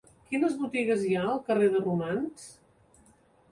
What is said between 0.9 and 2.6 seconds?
hi ha al carrer de Romans?